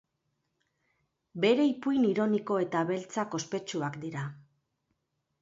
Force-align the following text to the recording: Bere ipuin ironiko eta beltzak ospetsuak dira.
Bere 1.43 1.67
ipuin 1.73 2.07
ironiko 2.13 2.59
eta 2.65 2.83
beltzak 2.93 3.39
ospetsuak 3.41 4.01
dira. 4.09 4.27